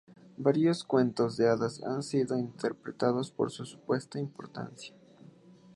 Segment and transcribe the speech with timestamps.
[0.37, 4.95] Varios cuentos de hadas han sido interpretados por su supuesta importancia.